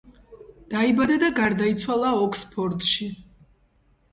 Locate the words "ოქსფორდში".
2.23-3.11